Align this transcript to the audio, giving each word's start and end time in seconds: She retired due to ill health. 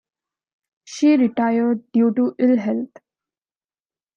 She 0.83 1.15
retired 1.15 1.91
due 1.91 2.11
to 2.15 2.33
ill 2.39 2.57
health. 2.57 2.89